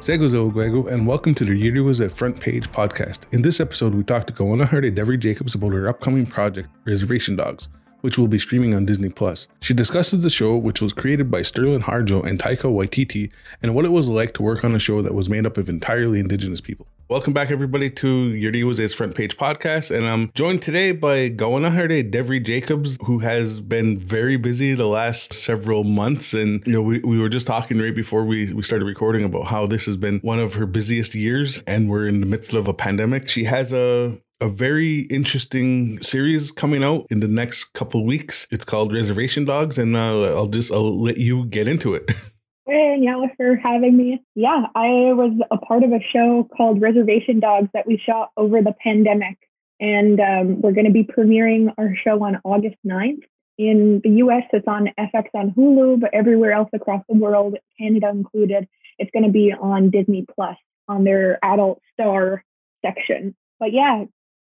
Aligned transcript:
Seguzo 0.00 0.50
Guego, 0.50 0.86
and 0.86 1.06
welcome 1.06 1.34
to 1.34 1.44
the 1.44 1.54
Yuri 1.54 1.82
Was 1.82 2.00
at 2.00 2.10
Front 2.10 2.40
Page 2.40 2.72
podcast. 2.72 3.30
In 3.34 3.42
this 3.42 3.60
episode, 3.60 3.94
we 3.94 4.02
talked 4.02 4.28
to 4.28 4.32
Kawennáhere 4.32 4.96
Devery 4.96 5.18
Jacobs 5.18 5.54
about 5.54 5.74
her 5.74 5.88
upcoming 5.88 6.24
project, 6.24 6.70
Reservation 6.86 7.36
Dogs, 7.36 7.68
which 8.00 8.16
will 8.16 8.26
be 8.26 8.38
streaming 8.38 8.72
on 8.72 8.86
Disney 8.86 9.10
Plus. 9.10 9.46
She 9.60 9.74
discusses 9.74 10.22
the 10.22 10.30
show, 10.30 10.56
which 10.56 10.80
was 10.80 10.94
created 10.94 11.30
by 11.30 11.42
Sterling 11.42 11.82
Harjo 11.82 12.24
and 12.24 12.38
Taika 12.38 12.62
Waititi, 12.62 13.30
and 13.62 13.74
what 13.74 13.84
it 13.84 13.92
was 13.92 14.08
like 14.08 14.32
to 14.34 14.42
work 14.42 14.64
on 14.64 14.74
a 14.74 14.78
show 14.78 15.02
that 15.02 15.12
was 15.12 15.28
made 15.28 15.44
up 15.44 15.58
of 15.58 15.68
entirely 15.68 16.18
indigenous 16.18 16.62
people. 16.62 16.86
Welcome 17.10 17.32
back, 17.32 17.50
everybody, 17.50 17.90
to 17.90 18.06
Iorì:wase's 18.06 18.94
Front 18.94 19.16
Page 19.16 19.36
podcast. 19.36 19.90
And 19.90 20.06
I'm 20.06 20.30
joined 20.36 20.62
today 20.62 20.92
by 20.92 21.30
Kawennáhere 21.30 22.08
Devery 22.08 22.40
Jacobs, 22.40 22.96
who 23.04 23.18
has 23.18 23.60
been 23.60 23.98
very 23.98 24.36
busy 24.36 24.74
the 24.74 24.86
last 24.86 25.32
several 25.32 25.82
months. 25.82 26.32
And, 26.34 26.64
you 26.64 26.72
know, 26.72 26.80
we, 26.80 27.00
we 27.00 27.18
were 27.18 27.28
just 27.28 27.48
talking 27.48 27.80
right 27.80 27.96
before 27.96 28.24
we, 28.24 28.52
we 28.52 28.62
started 28.62 28.84
recording 28.84 29.24
about 29.24 29.46
how 29.46 29.66
this 29.66 29.86
has 29.86 29.96
been 29.96 30.20
one 30.20 30.38
of 30.38 30.54
her 30.54 30.66
busiest 30.66 31.16
years, 31.16 31.60
and 31.66 31.90
we're 31.90 32.06
in 32.06 32.20
the 32.20 32.26
midst 32.26 32.54
of 32.54 32.68
a 32.68 32.72
pandemic. 32.72 33.28
She 33.28 33.42
has 33.42 33.72
a 33.72 34.16
a 34.40 34.48
very 34.48 35.00
interesting 35.10 36.00
series 36.02 36.50
coming 36.52 36.82
out 36.82 37.06
in 37.10 37.20
the 37.20 37.28
next 37.28 37.74
couple 37.74 38.06
weeks. 38.06 38.46
It's 38.52 38.64
called 38.64 38.92
Reservation 38.92 39.44
Dogs, 39.44 39.78
and 39.78 39.96
uh, 39.96 40.36
I'll 40.36 40.46
just 40.46 40.70
I'll 40.70 41.02
let 41.02 41.18
you 41.18 41.44
get 41.46 41.66
into 41.66 41.92
it. 41.92 42.08
Hey, 42.70 42.96
Daniela, 43.00 43.36
for 43.36 43.56
having 43.56 43.96
me. 43.96 44.22
Yeah, 44.36 44.66
I 44.76 45.12
was 45.12 45.36
a 45.50 45.58
part 45.58 45.82
of 45.82 45.90
a 45.90 45.98
show 46.12 46.48
called 46.56 46.80
Reservation 46.80 47.40
Dogs 47.40 47.68
that 47.74 47.84
we 47.84 47.98
shot 47.98 48.30
over 48.36 48.62
the 48.62 48.72
pandemic. 48.80 49.38
And 49.80 50.20
um, 50.20 50.60
we're 50.60 50.70
going 50.70 50.86
to 50.86 50.92
be 50.92 51.02
premiering 51.02 51.74
our 51.76 51.96
show 51.96 52.22
on 52.22 52.38
August 52.44 52.76
9th. 52.86 53.22
In 53.58 54.00
the 54.04 54.10
US, 54.22 54.44
it's 54.52 54.68
on 54.68 54.88
FX 54.96 55.30
on 55.34 55.50
Hulu, 55.50 55.98
but 55.98 56.14
everywhere 56.14 56.52
else 56.52 56.68
across 56.72 57.02
the 57.08 57.16
world, 57.16 57.56
Canada 57.76 58.08
included, 58.08 58.68
it's 59.00 59.10
going 59.10 59.24
to 59.24 59.32
be 59.32 59.52
on 59.52 59.90
Disney 59.90 60.24
Plus 60.32 60.56
on 60.86 61.02
their 61.02 61.44
adult 61.44 61.82
star 61.94 62.44
section. 62.86 63.34
But 63.58 63.72
yeah, 63.72 64.04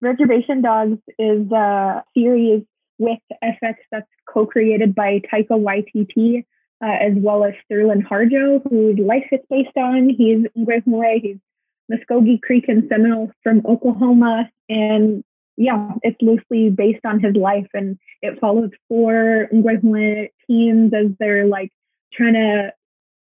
Reservation 0.01 0.61
Dogs 0.61 0.99
is 1.17 1.49
a 1.49 2.03
series 2.13 2.63
with 2.97 3.19
FX 3.41 3.75
that's 3.89 4.09
co 4.27 4.45
created 4.45 4.93
by 4.93 5.21
Taika 5.31 5.51
Waititi 5.51 6.43
uh, 6.83 6.97
as 6.99 7.13
well 7.15 7.43
as 7.43 7.53
Sterling 7.65 8.01
Harjo, 8.01 8.61
whose 8.69 8.97
life 8.97 9.27
it's 9.31 9.45
based 9.49 9.77
on. 9.77 10.09
He's 10.09 10.45
Onkwehón:we, 10.57 11.21
he's 11.21 11.37
Muskogee 11.91 12.41
Creek 12.41 12.65
and 12.67 12.87
Seminole 12.89 13.31
from 13.43 13.61
Oklahoma. 13.65 14.49
And 14.69 15.23
yeah, 15.57 15.91
it's 16.03 16.21
loosely 16.21 16.69
based 16.69 17.05
on 17.05 17.19
his 17.19 17.35
life 17.35 17.67
and 17.73 17.97
it 18.21 18.39
follows 18.39 18.71
four 18.87 19.47
Onkwehón:we 19.53 20.29
teens 20.47 20.93
as 20.93 21.11
they're 21.19 21.45
like 21.45 21.71
trying 22.13 22.33
to 22.33 22.73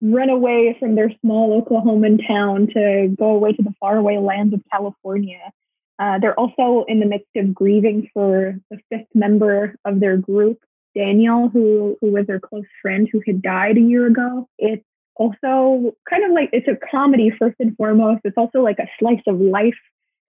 run 0.01 0.29
away 0.29 0.75
from 0.79 0.95
their 0.95 1.11
small 1.21 1.61
Oklahoman 1.61 2.25
town 2.25 2.67
to 2.73 3.13
go 3.17 3.31
away 3.31 3.51
to 3.53 3.63
the 3.63 3.73
faraway 3.79 4.17
lands 4.17 4.53
of 4.53 4.61
California. 4.71 5.51
Uh, 5.99 6.17
they're 6.19 6.39
also 6.39 6.85
in 6.87 7.01
the 7.01 7.05
midst 7.05 7.27
of 7.35 7.53
grieving 7.53 8.09
for 8.13 8.55
the 8.71 8.79
fifth 8.89 9.09
member 9.13 9.75
of 9.83 9.99
their 9.99 10.15
group, 10.15 10.59
Daniel, 10.95 11.49
who 11.49 11.97
who 12.01 12.11
was 12.11 12.27
their 12.27 12.39
close 12.39 12.65
friend 12.81 13.07
who 13.11 13.21
had 13.25 13.41
died 13.41 13.77
a 13.77 13.81
year 13.81 14.07
ago. 14.07 14.47
It's 14.57 14.83
also 15.15 15.95
kind 16.09 16.23
of 16.23 16.31
like 16.31 16.49
it's 16.53 16.67
a 16.67 16.77
comedy 16.91 17.31
first 17.37 17.55
and 17.59 17.75
foremost. 17.75 18.21
It's 18.23 18.37
also 18.37 18.61
like 18.61 18.79
a 18.79 18.87
slice 18.99 19.21
of 19.27 19.39
life 19.39 19.77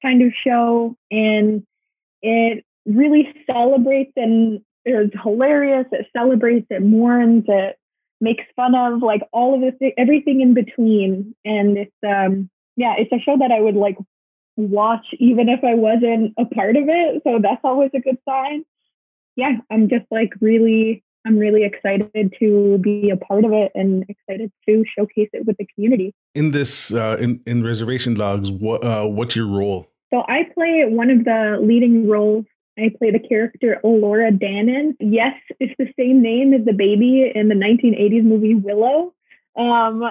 kind 0.02 0.22
of 0.22 0.32
show, 0.44 0.96
and 1.10 1.62
it 2.22 2.64
really 2.86 3.32
celebrates 3.50 4.12
and 4.16 4.60
it's 4.84 5.14
hilarious. 5.22 5.86
It 5.92 6.06
celebrates, 6.16 6.66
it 6.70 6.82
mourns, 6.82 7.44
it 7.48 7.76
makes 8.20 8.44
fun 8.56 8.74
of 8.74 9.02
like 9.02 9.22
all 9.32 9.54
of 9.54 9.60
this, 9.60 9.92
everything 9.96 10.40
in 10.40 10.54
between. 10.54 11.34
And 11.44 11.78
it's 11.78 11.96
um 12.06 12.50
yeah, 12.76 12.94
it's 12.98 13.12
a 13.12 13.18
show 13.18 13.38
that 13.38 13.52
I 13.52 13.60
would 13.60 13.76
like 13.76 13.96
watch 14.56 15.06
even 15.18 15.48
if 15.48 15.64
I 15.64 15.74
wasn't 15.74 16.34
a 16.38 16.44
part 16.44 16.76
of 16.76 16.84
it. 16.88 17.22
So 17.24 17.38
that's 17.42 17.60
always 17.64 17.90
a 17.94 18.00
good 18.00 18.18
sign 18.28 18.64
yeah, 19.36 19.52
I'm 19.70 19.88
just 19.88 20.06
like 20.10 20.30
really, 20.40 21.02
I'm 21.26 21.38
really 21.38 21.64
excited 21.64 22.34
to 22.38 22.78
be 22.78 23.10
a 23.10 23.16
part 23.16 23.44
of 23.44 23.52
it 23.52 23.72
and 23.74 24.04
excited 24.08 24.50
to 24.68 24.84
showcase 24.96 25.28
it 25.32 25.46
with 25.46 25.56
the 25.58 25.66
community. 25.74 26.14
In 26.34 26.50
this, 26.50 26.92
uh, 26.92 27.16
in 27.20 27.40
in 27.46 27.62
Reservation 27.62 28.14
Dogs, 28.14 28.50
what 28.50 28.84
uh, 28.84 29.06
what's 29.06 29.36
your 29.36 29.46
role? 29.46 29.86
So 30.12 30.22
I 30.26 30.44
play 30.54 30.84
one 30.88 31.10
of 31.10 31.24
the 31.24 31.58
leading 31.62 32.08
roles. 32.08 32.44
I 32.78 32.90
play 32.98 33.10
the 33.10 33.20
character 33.20 33.80
Elora 33.84 34.36
Danan. 34.36 34.96
Yes, 34.98 35.34
it's 35.60 35.74
the 35.78 35.92
same 35.98 36.22
name 36.22 36.52
as 36.52 36.64
the 36.64 36.72
baby 36.72 37.30
in 37.34 37.48
the 37.48 37.54
1980s 37.54 38.24
movie 38.24 38.54
Willow. 38.54 39.14
Um, 39.56 40.02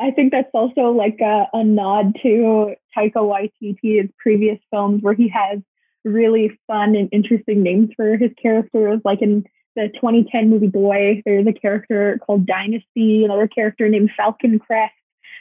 I 0.00 0.10
think 0.12 0.32
that's 0.32 0.50
also 0.54 0.92
like 0.92 1.18
a, 1.20 1.46
a 1.52 1.64
nod 1.64 2.14
to 2.22 2.74
Taika 2.96 3.16
Waititi's 3.16 4.10
previous 4.18 4.58
films 4.70 5.02
where 5.02 5.14
he 5.14 5.28
has 5.28 5.60
really 6.04 6.58
fun 6.66 6.96
and 6.96 7.08
interesting 7.12 7.62
names 7.62 7.90
for 7.96 8.16
his 8.16 8.30
characters. 8.40 9.00
Like 9.04 9.22
in 9.22 9.44
the 9.76 9.88
2010 9.94 10.50
movie 10.50 10.66
Boy, 10.66 11.22
there's 11.24 11.46
a 11.46 11.52
character 11.52 12.18
called 12.24 12.46
Dynasty, 12.46 13.24
another 13.24 13.48
character 13.48 13.88
named 13.88 14.10
Falcon 14.16 14.58
Crest. 14.58 14.92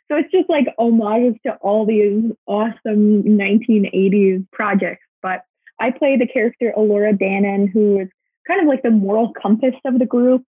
So 0.10 0.18
it's 0.18 0.32
just 0.32 0.50
like 0.50 0.68
homages 0.78 1.36
to 1.46 1.56
all 1.56 1.86
these 1.86 2.32
awesome 2.46 3.24
1980s 3.24 4.46
projects. 4.52 5.04
But 5.22 5.42
I 5.80 5.92
play 5.92 6.18
the 6.18 6.28
character 6.28 6.74
Elora 6.78 7.14
Danan, 7.14 7.70
who 7.72 8.00
is 8.00 8.10
kind 8.48 8.62
of 8.62 8.68
like 8.68 8.84
the 8.84 8.92
moral 8.92 9.34
compass 9.34 9.76
of 9.86 10.00
the 10.00 10.06
group. 10.06 10.44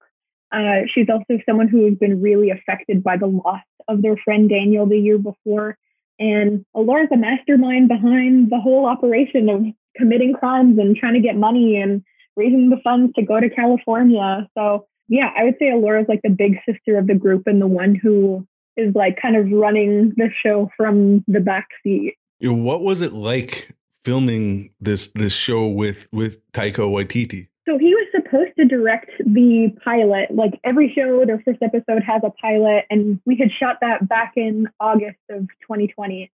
Uh, 0.51 0.81
she's 0.91 1.07
also 1.09 1.41
someone 1.45 1.67
who 1.67 1.85
has 1.85 1.95
been 1.95 2.21
really 2.21 2.49
affected 2.49 3.03
by 3.03 3.17
the 3.17 3.27
loss 3.27 3.61
of 3.87 4.01
their 4.01 4.17
friend 4.17 4.49
Daniel 4.49 4.85
the 4.85 4.97
year 4.97 5.17
before. 5.17 5.77
And 6.19 6.65
Elora's 6.75 7.09
a 7.11 7.17
mastermind 7.17 7.87
behind 7.87 8.49
the 8.49 8.59
whole 8.59 8.85
operation 8.85 9.49
of 9.49 9.63
committing 9.99 10.33
crimes 10.33 10.79
and 10.79 10.95
trying 10.95 11.13
to 11.13 11.19
get 11.19 11.35
money 11.35 11.79
and 11.79 12.03
raising 12.35 12.69
the 12.69 12.79
funds 12.83 13.13
to 13.15 13.21
go 13.21 13.39
to 13.39 13.49
California. 13.49 14.47
So 14.57 14.87
yeah, 15.09 15.31
I 15.37 15.43
would 15.43 15.55
say 15.59 15.69
Elora's 15.69 16.07
like 16.07 16.21
the 16.23 16.29
big 16.29 16.57
sister 16.67 16.97
of 16.97 17.07
the 17.07 17.15
group 17.15 17.47
and 17.47 17.61
the 17.61 17.67
one 17.67 17.95
who 17.95 18.47
is 18.77 18.95
like 18.95 19.19
kind 19.21 19.35
of 19.35 19.51
running 19.51 20.13
the 20.15 20.29
show 20.43 20.69
from 20.77 21.23
the 21.27 21.39
back 21.39 21.67
seat. 21.83 22.15
What 22.41 22.81
was 22.81 23.01
it 23.01 23.13
like 23.13 23.75
filming 24.03 24.71
this 24.79 25.09
this 25.15 25.33
show 25.33 25.67
with 25.67 26.07
with 26.11 26.39
Taika 26.53 26.87
Waititi? 26.87 27.47
So 27.67 27.77
he 27.77 27.93
was 27.93 28.07
supposed 28.15 28.55
to 28.57 28.65
direct 28.65 29.11
the 29.19 29.75
pilot. 29.83 30.31
Like 30.31 30.59
every 30.63 30.91
show, 30.95 31.23
their 31.25 31.41
first 31.45 31.61
episode 31.61 32.03
has 32.03 32.21
a 32.23 32.31
pilot, 32.31 32.85
and 32.89 33.19
we 33.25 33.37
had 33.37 33.49
shot 33.51 33.77
that 33.81 34.07
back 34.07 34.33
in 34.35 34.67
August 34.79 35.19
of 35.29 35.41
2020. 35.61 36.31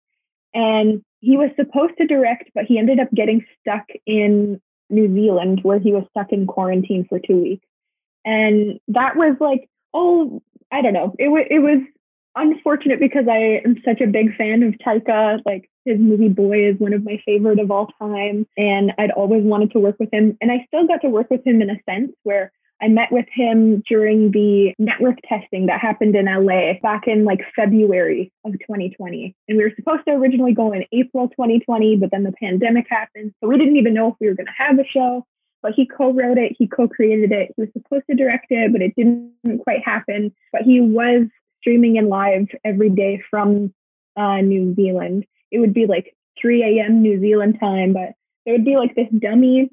And 0.55 1.03
he 1.19 1.37
was 1.37 1.51
supposed 1.55 1.93
to 1.97 2.07
direct, 2.07 2.49
but 2.55 2.65
he 2.65 2.79
ended 2.79 2.99
up 2.99 3.11
getting 3.13 3.45
stuck 3.59 3.85
in 4.07 4.59
New 4.89 5.13
Zealand 5.13 5.59
where 5.63 5.79
he 5.79 5.91
was 5.91 6.05
stuck 6.11 6.31
in 6.31 6.47
quarantine 6.47 7.05
for 7.07 7.19
two 7.19 7.41
weeks. 7.41 7.67
And 8.23 8.79
that 8.87 9.15
was 9.15 9.35
like, 9.39 9.69
oh, 9.93 10.41
I 10.71 10.81
don't 10.81 10.93
know. 10.93 11.13
It, 11.19 11.25
w- 11.25 11.45
it 11.49 11.59
was 11.59 11.81
unfortunate 12.35 12.99
because 12.99 13.25
I 13.29 13.61
am 13.65 13.75
such 13.85 14.01
a 14.01 14.07
big 14.07 14.35
fan 14.35 14.63
of 14.63 14.73
Taika. 14.75 15.41
Like 15.45 15.69
his 15.83 15.99
movie 15.99 16.29
Boy 16.29 16.69
is 16.69 16.79
one 16.79 16.93
of 16.93 17.03
my 17.03 17.21
favorite 17.25 17.59
of 17.59 17.69
all 17.69 17.91
time. 17.99 18.47
And 18.57 18.93
I'd 18.97 19.11
always 19.11 19.43
wanted 19.43 19.71
to 19.71 19.79
work 19.79 19.97
with 19.99 20.13
him. 20.13 20.37
And 20.41 20.51
I 20.51 20.65
still 20.67 20.87
got 20.87 21.01
to 21.01 21.09
work 21.09 21.29
with 21.29 21.45
him 21.45 21.61
in 21.61 21.69
a 21.69 21.79
sense 21.89 22.11
where 22.23 22.51
I 22.81 22.87
met 22.89 23.11
with 23.11 23.25
him 23.33 23.81
during 23.87 24.31
the 24.31 24.73
network 24.77 25.17
testing 25.27 25.67
that 25.67 25.79
happened 25.79 26.15
in 26.15 26.25
LA 26.25 26.73
back 26.81 27.07
in 27.07 27.23
like 27.23 27.39
February 27.55 28.31
of 28.43 28.51
2020. 28.53 29.35
And 29.47 29.57
we 29.57 29.63
were 29.63 29.71
supposed 29.75 30.03
to 30.07 30.13
originally 30.13 30.53
go 30.53 30.73
in 30.73 30.85
April 30.91 31.29
2020, 31.29 31.97
but 31.97 32.11
then 32.11 32.23
the 32.23 32.33
pandemic 32.33 32.85
happened. 32.89 33.33
So 33.41 33.47
we 33.47 33.57
didn't 33.57 33.77
even 33.77 33.93
know 33.93 34.09
if 34.09 34.15
we 34.19 34.27
were 34.27 34.35
going 34.35 34.47
to 34.47 34.51
have 34.57 34.77
a 34.77 34.85
show. 34.85 35.25
But 35.61 35.73
he 35.75 35.87
co 35.87 36.13
wrote 36.13 36.37
it, 36.37 36.55
he 36.59 36.67
co 36.67 36.87
created 36.87 37.31
it. 37.31 37.51
He 37.55 37.61
was 37.63 37.69
supposed 37.73 38.03
to 38.09 38.15
direct 38.15 38.47
it, 38.49 38.71
but 38.71 38.81
it 38.81 38.93
didn't 38.95 39.31
quite 39.63 39.83
happen. 39.83 40.31
But 40.51 40.61
he 40.61 40.79
was 40.79 41.27
streaming 41.59 41.95
in 41.95 42.07
live 42.07 42.47
every 42.63 42.89
day 42.89 43.23
from 43.31 43.73
uh, 44.15 44.41
New 44.41 44.75
Zealand. 44.75 45.25
It 45.49 45.59
would 45.59 45.73
be 45.73 45.87
like 45.87 46.15
3 46.39 46.61
a.m. 46.61 47.01
New 47.01 47.19
Zealand 47.19 47.57
time, 47.59 47.93
but 47.93 48.11
there 48.45 48.53
would 48.53 48.65
be 48.65 48.77
like 48.77 48.93
this 48.93 49.07
dummy 49.17 49.71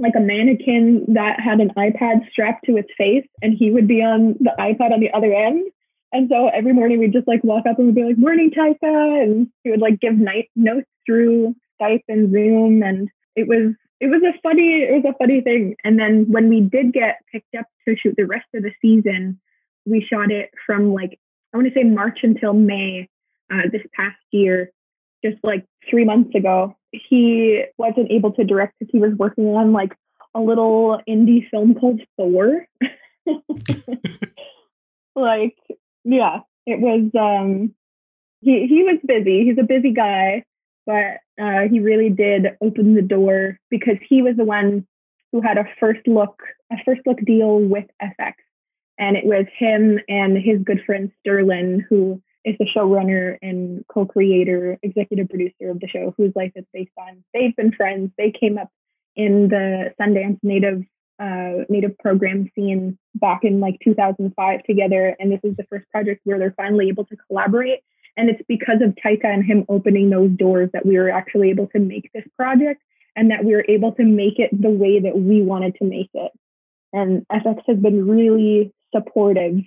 like 0.00 0.14
a 0.16 0.20
mannequin 0.20 1.04
that 1.08 1.38
had 1.40 1.60
an 1.60 1.70
iPad 1.76 2.28
strapped 2.30 2.64
to 2.66 2.76
its 2.76 2.88
face, 2.96 3.26
and 3.42 3.56
he 3.56 3.70
would 3.70 3.86
be 3.86 4.02
on 4.02 4.36
the 4.40 4.52
iPad 4.58 4.92
on 4.92 5.00
the 5.00 5.12
other 5.12 5.32
end. 5.32 5.70
And 6.12 6.28
so 6.30 6.48
every 6.48 6.72
morning 6.72 6.98
we'd 6.98 7.12
just 7.12 7.28
like 7.28 7.44
walk 7.44 7.66
up 7.66 7.78
and 7.78 7.86
we'd 7.86 7.94
be 7.94 8.04
like, 8.04 8.18
"Morning, 8.18 8.50
Taika," 8.50 9.22
and 9.22 9.48
he 9.62 9.70
would 9.70 9.80
like 9.80 10.00
give 10.00 10.18
night 10.18 10.50
notes 10.56 10.88
through 11.06 11.54
Skype 11.80 12.02
and 12.08 12.32
Zoom, 12.32 12.82
and 12.82 13.08
it 13.36 13.46
was 13.46 13.74
it 14.00 14.06
was 14.06 14.22
a 14.22 14.38
funny 14.42 14.82
it 14.82 14.92
was 14.92 15.14
a 15.14 15.18
funny 15.18 15.40
thing. 15.40 15.76
And 15.84 15.98
then 15.98 16.26
when 16.28 16.48
we 16.48 16.62
did 16.62 16.92
get 16.92 17.18
picked 17.30 17.54
up 17.54 17.66
to 17.86 17.96
shoot 17.96 18.14
the 18.16 18.26
rest 18.26 18.46
of 18.54 18.62
the 18.62 18.72
season, 18.82 19.38
we 19.86 20.04
shot 20.04 20.32
it 20.32 20.50
from 20.66 20.92
like 20.92 21.18
I 21.52 21.58
want 21.58 21.68
to 21.68 21.74
say 21.74 21.84
March 21.84 22.20
until 22.22 22.54
May 22.54 23.08
uh, 23.52 23.68
this 23.70 23.82
past 23.94 24.18
year, 24.30 24.72
just 25.24 25.38
like 25.44 25.64
three 25.88 26.04
months 26.04 26.34
ago 26.34 26.76
he 26.92 27.62
wasn't 27.78 28.10
able 28.10 28.32
to 28.32 28.44
direct 28.44 28.74
because 28.78 28.90
he 28.92 28.98
was 28.98 29.14
working 29.14 29.46
on 29.46 29.72
like 29.72 29.94
a 30.34 30.40
little 30.40 31.00
indie 31.08 31.48
film 31.50 31.74
called 31.74 32.00
Thor. 32.16 32.66
like, 35.16 35.56
yeah, 36.04 36.40
it 36.66 36.80
was 36.80 37.10
um 37.18 37.74
he, 38.40 38.66
he 38.66 38.82
was 38.82 38.98
busy. 39.06 39.44
He's 39.44 39.58
a 39.58 39.64
busy 39.64 39.92
guy, 39.92 40.44
but 40.86 41.18
uh, 41.40 41.68
he 41.70 41.80
really 41.80 42.08
did 42.08 42.56
open 42.62 42.94
the 42.94 43.02
door 43.02 43.58
because 43.68 43.96
he 44.08 44.22
was 44.22 44.36
the 44.36 44.44
one 44.44 44.86
who 45.30 45.42
had 45.42 45.58
a 45.58 45.68
first 45.78 46.00
look, 46.06 46.42
a 46.72 46.76
first 46.84 47.02
look 47.06 47.18
deal 47.24 47.58
with 47.58 47.84
FX. 48.02 48.34
And 48.98 49.16
it 49.16 49.24
was 49.24 49.46
him 49.56 50.00
and 50.08 50.36
his 50.36 50.60
good 50.62 50.82
friend 50.84 51.10
Sterling, 51.20 51.84
who 51.88 52.22
is 52.44 52.56
the 52.58 52.66
showrunner 52.66 53.36
and 53.42 53.84
co-creator, 53.92 54.78
executive 54.82 55.28
producer 55.28 55.70
of 55.70 55.80
the 55.80 55.88
show, 55.88 56.14
whose 56.16 56.32
life 56.34 56.52
it's 56.54 56.68
based 56.72 56.92
on. 56.98 57.22
They've 57.34 57.54
been 57.54 57.72
friends. 57.72 58.12
They 58.16 58.32
came 58.32 58.58
up 58.58 58.68
in 59.16 59.48
the 59.48 59.92
Sundance 60.00 60.38
Native 60.42 60.82
uh, 61.20 61.64
Native 61.68 61.98
program 61.98 62.50
scene 62.54 62.98
back 63.14 63.40
in 63.44 63.60
like 63.60 63.76
2005 63.84 64.62
together, 64.64 65.14
and 65.18 65.30
this 65.30 65.40
is 65.44 65.54
the 65.56 65.66
first 65.68 65.86
project 65.90 66.22
where 66.24 66.38
they're 66.38 66.54
finally 66.56 66.88
able 66.88 67.04
to 67.04 67.16
collaborate. 67.28 67.80
And 68.16 68.30
it's 68.30 68.42
because 68.48 68.80
of 68.82 68.94
Taika 68.94 69.26
and 69.26 69.44
him 69.44 69.66
opening 69.68 70.08
those 70.10 70.30
doors 70.30 70.70
that 70.72 70.86
we 70.86 70.98
were 70.98 71.10
actually 71.10 71.50
able 71.50 71.66
to 71.68 71.78
make 71.78 72.10
this 72.14 72.24
project, 72.36 72.82
and 73.16 73.30
that 73.30 73.44
we 73.44 73.52
were 73.52 73.66
able 73.68 73.92
to 73.92 74.04
make 74.04 74.38
it 74.38 74.50
the 74.50 74.70
way 74.70 74.98
that 74.98 75.18
we 75.18 75.42
wanted 75.42 75.74
to 75.76 75.84
make 75.84 76.10
it. 76.14 76.32
And 76.92 77.26
FX 77.28 77.62
has 77.66 77.76
been 77.76 78.08
really 78.08 78.72
supportive 78.94 79.60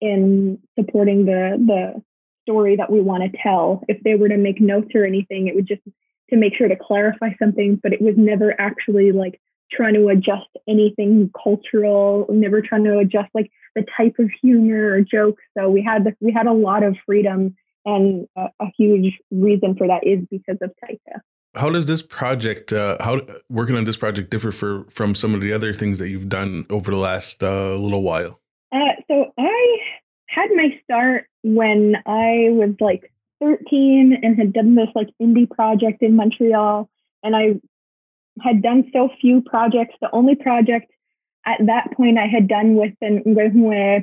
in 0.00 0.58
supporting 0.78 1.26
the 1.26 1.56
the 1.64 2.02
story 2.48 2.76
that 2.76 2.90
we 2.90 3.00
want 3.00 3.22
to 3.24 3.38
tell. 3.42 3.82
If 3.88 4.02
they 4.04 4.14
were 4.14 4.28
to 4.28 4.38
make 4.38 4.60
notes 4.60 4.88
or 4.94 5.04
anything, 5.04 5.48
it 5.48 5.54
would 5.54 5.68
just 5.68 5.82
to 6.30 6.36
make 6.36 6.54
sure 6.56 6.68
to 6.68 6.76
clarify 6.76 7.30
something, 7.38 7.78
but 7.82 7.92
it 7.92 8.00
was 8.00 8.14
never 8.16 8.58
actually 8.58 9.12
like 9.12 9.40
trying 9.70 9.94
to 9.94 10.08
adjust 10.08 10.48
anything 10.66 11.30
cultural, 11.42 12.26
never 12.30 12.62
trying 12.62 12.84
to 12.84 12.98
adjust 12.98 13.28
like 13.34 13.50
the 13.74 13.84
type 13.96 14.14
of 14.18 14.30
humor 14.42 14.92
or 14.92 15.00
jokes. 15.00 15.42
So 15.56 15.68
we 15.68 15.82
had 15.82 16.04
this, 16.04 16.14
we 16.20 16.32
had 16.32 16.46
a 16.46 16.52
lot 16.52 16.82
of 16.82 16.96
freedom, 17.04 17.54
and 17.84 18.26
a, 18.36 18.46
a 18.60 18.66
huge 18.76 19.18
reason 19.30 19.76
for 19.76 19.86
that 19.86 20.06
is 20.06 20.20
because 20.30 20.58
of 20.62 20.70
Taika. 20.82 21.20
How 21.54 21.70
does 21.70 21.86
this 21.86 22.02
project, 22.02 22.72
uh, 22.72 22.98
how 23.00 23.20
working 23.48 23.76
on 23.76 23.84
this 23.84 23.96
project, 23.96 24.30
differ 24.30 24.52
for 24.52 24.84
from 24.90 25.14
some 25.14 25.34
of 25.34 25.40
the 25.40 25.52
other 25.52 25.72
things 25.72 25.98
that 25.98 26.08
you've 26.08 26.28
done 26.28 26.66
over 26.70 26.90
the 26.90 26.98
last 26.98 27.42
uh, 27.42 27.74
little 27.74 28.02
while? 28.02 28.40
Uh, 28.70 28.92
so 29.08 29.32
I 29.38 29.78
had 30.38 30.50
my 30.54 30.80
start 30.84 31.26
when 31.42 31.96
I 32.06 32.50
was 32.50 32.74
like 32.80 33.12
13 33.40 34.18
and 34.22 34.36
had 34.36 34.52
done 34.52 34.74
this 34.74 34.88
like 34.94 35.08
indie 35.20 35.50
project 35.50 36.02
in 36.02 36.16
Montreal. 36.16 36.88
And 37.22 37.36
I 37.36 37.60
had 38.42 38.62
done 38.62 38.90
so 38.92 39.10
few 39.20 39.42
projects. 39.42 39.94
The 40.00 40.10
only 40.12 40.34
project 40.34 40.90
at 41.46 41.58
that 41.66 41.92
point 41.96 42.18
I 42.18 42.26
had 42.26 42.48
done 42.48 42.74
with 42.74 42.94
an 43.00 43.22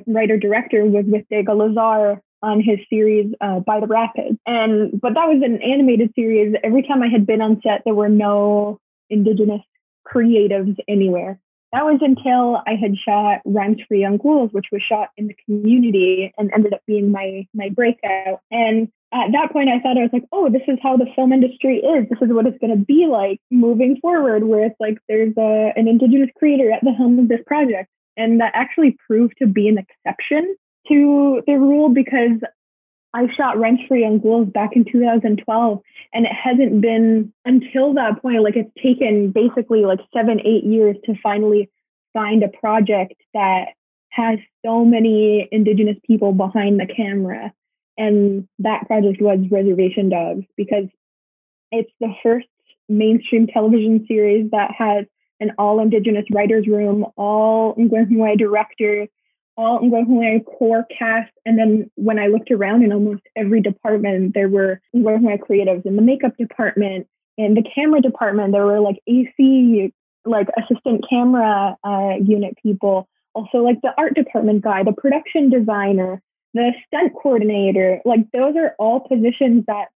writer 0.07 0.37
director 0.37 0.85
was 0.85 1.05
with 1.07 1.25
Diego 1.29 1.53
Lazar 1.53 2.21
on 2.41 2.61
his 2.61 2.79
series 2.89 3.33
uh, 3.41 3.59
By 3.59 3.79
the 3.79 3.87
Rapids. 3.87 4.37
And 4.45 4.99
but 4.99 5.15
that 5.15 5.27
was 5.27 5.41
an 5.43 5.61
animated 5.61 6.11
series. 6.15 6.55
Every 6.63 6.83
time 6.83 7.01
I 7.01 7.07
had 7.07 7.25
been 7.25 7.41
on 7.41 7.61
set, 7.61 7.81
there 7.85 7.93
were 7.93 8.09
no 8.09 8.79
indigenous 9.09 9.61
creatives 10.05 10.75
anywhere. 10.87 11.39
That 11.75 11.83
was 11.83 11.99
until 12.01 12.61
I 12.65 12.75
had 12.79 12.95
shot 12.97 13.41
Rhymes 13.43 13.81
for 13.85 13.95
Young 13.95 14.15
Ghouls, 14.15 14.51
which 14.53 14.67
was 14.71 14.81
shot 14.81 15.09
in 15.17 15.27
the 15.27 15.35
community 15.43 16.33
and 16.37 16.49
ended 16.53 16.73
up 16.73 16.79
being 16.87 17.11
my 17.11 17.45
my 17.53 17.67
breakout. 17.67 18.39
And 18.49 18.87
at 19.13 19.33
that 19.33 19.51
point, 19.51 19.67
I 19.67 19.81
thought 19.81 19.97
I 19.97 20.03
was 20.03 20.13
like, 20.13 20.23
oh, 20.31 20.49
this 20.49 20.61
is 20.69 20.79
how 20.81 20.95
the 20.95 21.07
film 21.17 21.33
industry 21.33 21.79
is. 21.79 22.07
This 22.09 22.21
is 22.21 22.33
what 22.33 22.47
it's 22.47 22.57
going 22.59 22.77
to 22.77 22.85
be 22.85 23.07
like 23.11 23.41
moving 23.51 23.97
forward, 23.99 24.45
where 24.45 24.63
it's 24.63 24.79
like 24.79 24.99
there's 25.09 25.33
a, 25.37 25.73
an 25.75 25.89
Indigenous 25.89 26.29
creator 26.37 26.71
at 26.71 26.81
the 26.81 26.93
helm 26.93 27.19
of 27.19 27.27
this 27.27 27.41
project. 27.45 27.89
And 28.15 28.39
that 28.39 28.53
actually 28.55 28.95
proved 29.05 29.33
to 29.39 29.45
be 29.45 29.67
an 29.67 29.77
exception 29.77 30.55
to 30.87 31.41
the 31.45 31.55
rule 31.55 31.89
because 31.89 32.39
I 33.15 33.27
shot 33.37 33.57
Rhymes 33.57 33.79
for 33.87 33.95
Young 33.95 34.19
Ghouls 34.19 34.49
back 34.49 34.71
in 34.75 34.83
2012, 34.83 35.81
and 36.13 36.25
it 36.25 36.31
hasn't 36.33 36.81
been 36.81 37.31
until 37.45 37.93
that 37.93 38.21
point, 38.21 38.43
like 38.43 38.57
it's 38.57 38.69
taken 38.83 39.31
basically 39.31 39.85
like 39.85 39.99
seven, 40.13 40.41
eight 40.41 40.65
years 40.65 40.97
to 41.05 41.15
finally 41.23 41.69
find 42.11 42.43
a 42.43 42.49
project 42.49 43.13
that 43.33 43.67
has 44.09 44.37
so 44.65 44.83
many 44.83 45.47
Indigenous 45.49 45.95
people 46.05 46.33
behind 46.33 46.77
the 46.77 46.87
camera. 46.93 47.53
And 47.97 48.49
that 48.59 48.85
project 48.87 49.21
was 49.21 49.39
Reservation 49.49 50.09
Dogs 50.09 50.43
because 50.57 50.89
it's 51.71 51.91
the 52.01 52.13
first 52.21 52.47
mainstream 52.89 53.47
television 53.47 54.05
series 54.09 54.51
that 54.51 54.71
has 54.77 55.05
an 55.39 55.51
all 55.57 55.79
Indigenous 55.79 56.25
writers' 56.33 56.67
room, 56.67 57.05
all 57.15 57.75
Onkwehón:we 57.75 58.37
directors, 58.37 59.07
all 59.57 59.79
Onkwehón:we 59.79 60.45
core 60.45 60.85
cast. 60.97 61.31
And 61.45 61.57
then 61.57 61.89
when 61.95 62.19
I 62.19 62.27
looked 62.27 62.51
around 62.51 62.83
in 62.83 62.91
almost 62.91 63.23
every 63.35 63.61
department, 63.61 64.33
there 64.33 64.49
were 64.49 64.81
Onkwehón:we 64.95 65.37
creatives 65.37 65.85
in 65.85 65.95
the 65.95 66.01
makeup 66.01 66.35
department, 66.37 67.07
in 67.37 67.53
the 67.53 67.63
camera 67.63 68.01
department, 68.01 68.53
there 68.53 68.65
were 68.65 68.79
like 68.79 69.01
AC, 69.07 69.93
like 70.25 70.47
assistant 70.57 71.05
camera 71.09 71.77
uh, 71.83 72.13
unit 72.21 72.55
people, 72.61 73.07
also 73.33 73.57
like 73.57 73.81
the 73.81 73.93
art 73.97 74.15
department 74.15 74.61
guy, 74.61 74.83
the 74.83 74.93
production 74.93 75.49
designer, 75.49 76.21
the 76.53 76.71
stunt 76.87 77.13
coordinator, 77.21 78.01
like 78.05 78.21
those 78.31 78.55
are 78.55 78.73
all 78.79 79.01
positions 79.01 79.65
that 79.67 79.87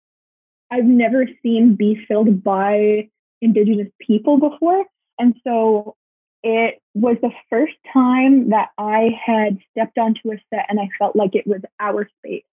I've 0.70 0.84
never 0.84 1.26
seen 1.42 1.76
be 1.76 1.98
filled 2.08 2.42
by 2.42 3.08
Indigenous 3.40 3.88
people 4.00 4.38
before. 4.38 4.84
And 5.18 5.34
so 5.46 5.96
it 6.42 6.80
was 7.00 7.16
the 7.22 7.30
first 7.50 7.74
time 7.92 8.50
that 8.50 8.68
I 8.78 9.10
had 9.24 9.58
stepped 9.70 9.98
onto 9.98 10.32
a 10.32 10.36
set 10.50 10.66
and 10.68 10.80
I 10.80 10.88
felt 10.98 11.16
like 11.16 11.34
it 11.34 11.46
was 11.46 11.60
our 11.78 12.08
space 12.18 12.44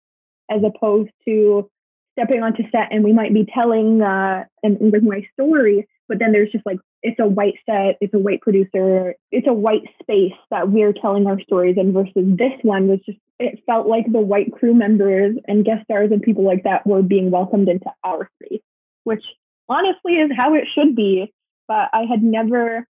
as 0.50 0.62
opposed 0.64 1.10
to 1.26 1.70
stepping 2.18 2.44
onto 2.44 2.64
set 2.72 2.90
and 2.92 3.04
we 3.04 3.14
might 3.14 3.34
be 3.34 3.48
telling 3.54 4.02
uh, 4.02 4.46
an 4.64 4.92
my 5.04 5.28
story, 5.34 5.88
but 6.08 6.20
then 6.20 6.32
there's 6.32 6.52
just 6.52 6.66
like 6.66 6.78
it's 7.02 7.20
a 7.20 7.28
white 7.28 7.56
set, 7.66 7.98
it's 8.02 8.14
a 8.14 8.20
white 8.20 8.42
producer, 8.42 9.16
it's 9.32 9.48
a 9.48 9.54
white 9.54 9.84
space 10.02 10.34
that 10.50 10.70
we're 10.70 10.94
telling 10.94 11.28
our 11.28 11.40
stories 11.42 11.76
in 11.78 11.94
versus 11.94 12.14
this 12.16 12.54
one 12.62 12.88
was 12.88 13.00
just 13.06 13.20
it 13.40 13.62
felt 13.66 13.88
like 13.88 14.06
the 14.12 14.20
white 14.20 14.52
crew 14.54 14.74
members 14.74 15.36
and 15.48 15.66
guest 15.66 15.84
stars 15.84 16.10
and 16.12 16.22
people 16.22 16.46
like 16.46 16.64
that 16.64 16.88
were 16.88 17.02
being 17.02 17.32
welcomed 17.32 17.68
into 17.68 17.92
our 18.04 18.30
space, 18.42 18.62
which 19.04 19.24
honestly 19.68 20.14
is 20.14 20.32
how 20.36 20.56
it 20.56 20.64
should 20.74 20.96
be. 20.96 21.34
But 21.68 21.90
I 21.94 22.04
had 22.10 22.24
never 22.24 22.88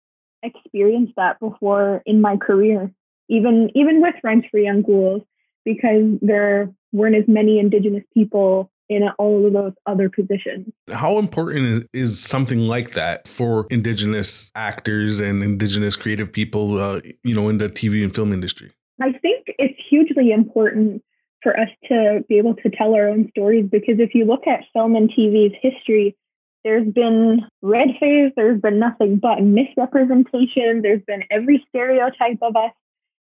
experienced 0.43 1.15
that 1.17 1.41
before 1.41 2.03
in 2.07 2.21
my 2.21 2.37
career, 2.37 2.93
even 3.29 3.71
even 3.75 4.01
with 4.01 4.15
Rhymes 4.23 4.45
for 4.51 4.59
Young 4.59 4.83
Ghouls, 4.83 5.23
because 5.65 6.19
there 6.23 6.73
weren't 6.93 7.17
as 7.17 7.29
many 7.29 7.59
indigenous 7.59 8.05
people 8.15 8.71
in 8.89 9.03
all 9.19 9.47
of 9.47 9.53
those 9.53 9.73
other 9.87 10.09
positions. 10.09 10.73
How 10.91 11.19
important 11.19 11.89
is, 11.93 12.19
something 12.19 12.61
like 12.61 12.93
that 12.93 13.29
for 13.29 13.67
Indigenous 13.71 14.51
actors 14.55 15.21
and 15.21 15.43
Indigenous 15.43 15.95
creative 15.95 16.33
people, 16.33 16.81
uh, 16.81 17.01
you 17.23 17.35
know, 17.35 17.49
in 17.49 17.59
the 17.59 17.69
TV 17.69 18.03
and 18.03 18.15
film 18.15 18.33
industry? 18.33 18.73
I 19.01 19.13
think 19.13 19.45
it's 19.59 19.79
hugely 19.91 20.33
important 20.33 21.03
for 21.43 21.59
us 21.59 21.69
to 21.89 22.25
be 22.29 22.39
able 22.39 22.55
to 22.55 22.71
tell 22.71 22.95
our 22.95 23.09
own 23.09 23.29
stories 23.31 23.67
because 23.71 23.97
if 24.01 24.15
you 24.15 24.25
look 24.25 24.47
at 24.47 24.65
film 24.73 24.97
and 24.97 25.11
TV's 25.11 25.55
history, 25.61 26.17
there's 26.65 26.87
been 26.93 27.43
red 27.63 27.89
face, 28.01 28.33
there's 28.37 28.61
been 28.61 28.79
nothing 28.79 29.17
but 29.17 29.43
misrepresentation, 29.43 30.83
there's 30.83 31.03
been 31.07 31.25
every 31.31 31.65
stereotype 31.69 32.39
of 32.43 32.57
us. 32.57 32.73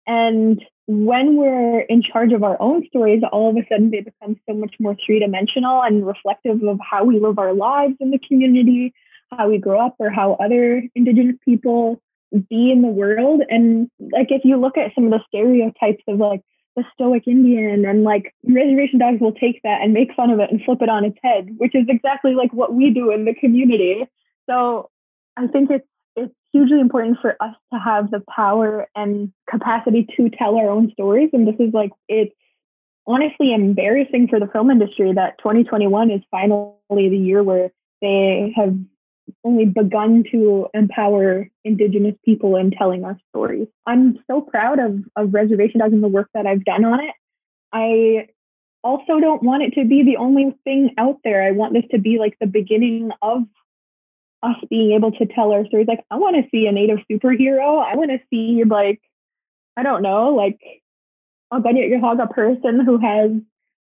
And 0.06 0.64
when 0.86 1.36
we're 1.36 1.80
in 1.80 2.02
charge 2.02 2.32
of 2.32 2.42
our 2.42 2.56
own 2.60 2.86
stories, 2.88 3.22
all 3.30 3.50
of 3.50 3.56
a 3.56 3.66
sudden 3.70 3.90
they 3.90 4.00
become 4.00 4.40
so 4.48 4.54
much 4.54 4.74
more 4.80 4.96
three 5.04 5.20
dimensional 5.20 5.82
and 5.82 6.06
reflective 6.06 6.62
of 6.62 6.78
how 6.80 7.04
we 7.04 7.20
live 7.20 7.38
our 7.38 7.52
lives 7.52 7.94
in 8.00 8.10
the 8.10 8.18
community, 8.18 8.94
how 9.30 9.50
we 9.50 9.58
grow 9.58 9.84
up, 9.84 9.96
or 9.98 10.10
how 10.10 10.32
other 10.34 10.82
Indigenous 10.94 11.36
people 11.44 12.00
be 12.32 12.72
in 12.72 12.80
the 12.80 12.88
world. 12.88 13.42
And 13.50 13.90
like, 14.00 14.28
if 14.30 14.42
you 14.44 14.56
look 14.56 14.78
at 14.78 14.94
some 14.94 15.04
of 15.04 15.10
the 15.10 15.20
stereotypes 15.28 16.02
of 16.08 16.18
like 16.18 16.40
the 16.78 16.84
stoic 16.94 17.26
Indian 17.26 17.84
and 17.84 18.04
like 18.04 18.32
reservation 18.44 19.00
dogs 19.00 19.20
will 19.20 19.32
take 19.32 19.60
that 19.64 19.80
and 19.82 19.92
make 19.92 20.14
fun 20.14 20.30
of 20.30 20.38
it 20.38 20.50
and 20.50 20.62
flip 20.64 20.80
it 20.80 20.88
on 20.88 21.04
its 21.04 21.18
head, 21.22 21.48
which 21.58 21.74
is 21.74 21.86
exactly 21.88 22.34
like 22.34 22.52
what 22.52 22.72
we 22.72 22.90
do 22.90 23.10
in 23.10 23.24
the 23.24 23.34
community. 23.34 24.06
So 24.48 24.88
I 25.36 25.48
think 25.48 25.70
it's 25.70 25.86
it's 26.16 26.34
hugely 26.52 26.80
important 26.80 27.18
for 27.20 27.36
us 27.40 27.54
to 27.72 27.78
have 27.78 28.10
the 28.10 28.22
power 28.34 28.88
and 28.94 29.32
capacity 29.48 30.06
to 30.16 30.30
tell 30.30 30.56
our 30.56 30.68
own 30.68 30.90
stories. 30.92 31.30
And 31.32 31.46
this 31.46 31.54
is 31.58 31.72
like, 31.72 31.90
it's 32.08 32.34
honestly 33.06 33.54
embarrassing 33.54 34.28
for 34.28 34.40
the 34.40 34.48
film 34.48 34.70
industry 34.70 35.12
that 35.12 35.38
2021 35.38 36.10
is 36.10 36.22
finally 36.30 36.74
the 36.88 37.16
year 37.16 37.42
where 37.42 37.70
they 38.00 38.52
have 38.56 38.76
only 39.44 39.64
begun 39.64 40.24
to 40.32 40.68
empower 40.74 41.48
Indigenous 41.64 42.14
people 42.24 42.56
in 42.56 42.70
telling 42.70 43.04
our 43.04 43.18
stories. 43.30 43.68
I'm 43.86 44.18
so 44.30 44.40
proud 44.40 44.78
of, 44.78 44.98
of 45.16 45.34
Reservation 45.34 45.80
Dogs 45.80 45.92
and 45.92 46.02
the 46.02 46.08
work 46.08 46.28
that 46.34 46.46
I've 46.46 46.64
done 46.64 46.84
on 46.84 47.00
it. 47.00 47.14
I 47.72 48.28
also 48.82 49.20
don't 49.20 49.42
want 49.42 49.62
it 49.62 49.74
to 49.74 49.84
be 49.86 50.02
the 50.02 50.16
only 50.16 50.54
thing 50.64 50.94
out 50.98 51.18
there. 51.24 51.42
I 51.42 51.50
want 51.50 51.72
this 51.72 51.84
to 51.90 51.98
be 51.98 52.18
like 52.18 52.36
the 52.40 52.46
beginning 52.46 53.10
of 53.22 53.42
us 54.42 54.56
being 54.70 54.92
able 54.92 55.12
to 55.12 55.26
tell 55.26 55.52
our 55.52 55.66
stories. 55.66 55.88
Like, 55.88 56.04
I 56.10 56.16
want 56.16 56.36
to 56.36 56.48
see 56.50 56.66
a 56.66 56.72
native 56.72 56.98
superhero. 57.10 57.84
I 57.84 57.96
want 57.96 58.10
to 58.10 58.20
see, 58.30 58.62
like, 58.64 59.00
I 59.76 59.82
don't 59.82 60.02
know, 60.02 60.34
like 60.34 60.60
a 61.50 61.60
Kanien'kehá:ka 61.60 62.26
person 62.32 62.80
who 62.80 62.98
has 62.98 63.32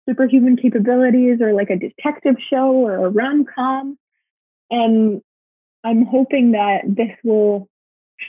superhuman 0.08 0.56
capabilities 0.56 1.40
or 1.40 1.52
like 1.52 1.70
a 1.70 1.76
detective 1.76 2.37
show 2.50 2.72
or 2.72 3.06
a 3.06 3.08
rom 3.08 3.44
com. 3.44 3.96
And 4.70 5.22
I'm 5.84 6.04
hoping 6.04 6.52
that 6.52 6.82
this 6.86 7.10
will 7.24 7.68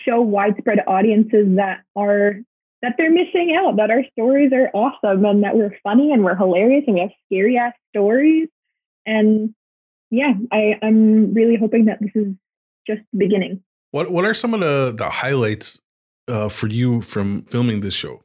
show 0.06 0.22
widespread 0.22 0.80
audiences 0.88 1.56
that 1.56 1.82
are 1.96 2.36
that 2.82 2.96
they're 2.98 3.12
missing 3.12 3.56
out, 3.58 3.78
that 3.78 3.90
our 3.90 4.04
stories 4.12 4.52
are 4.52 4.70
awesome 4.74 5.24
and 5.24 5.44
that 5.44 5.56
we're 5.56 5.76
funny 5.84 6.12
and 6.12 6.24
we're 6.24 6.36
hilarious 6.36 6.84
and 6.86 6.96
we 6.96 7.00
have 7.00 7.12
scary 7.26 7.58
ass 7.58 7.74
stories. 7.96 8.50
And 9.06 9.56
yeah, 10.12 10.34
I, 10.52 10.78
I'm 10.82 11.34
really 11.34 11.56
hoping 11.56 11.86
that 11.86 12.00
this 12.02 12.12
is 12.14 12.34
just 12.86 13.02
the 13.14 13.20
beginning. 13.20 13.64
What 13.92 14.12
what 14.12 14.26
are 14.26 14.34
some 14.34 14.54
of 14.54 14.60
the, 14.60 14.94
the 14.98 15.10
highlights 15.10 15.80
uh, 16.28 16.50
for 16.50 16.68
you 16.68 17.02
from 17.02 17.44
filming 17.44 17.82
this 17.82 17.94
show? 17.94 18.24